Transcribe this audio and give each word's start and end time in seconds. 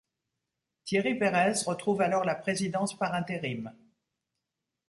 Thierry 0.83 1.13
Pérez 1.13 1.61
retrouve 1.67 2.01
alors 2.01 2.23
la 2.25 2.33
présidence 2.33 2.97
par 2.97 3.13
intérim. 3.13 3.71